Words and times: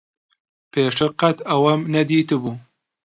پێشتر 0.71 1.09
قەت 1.19 1.37
ئەوەم 1.49 1.81
نەدیتبوو. 1.93 2.55